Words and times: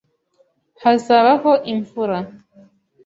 Hazabaho 0.81 1.51
imvura. 1.73 2.17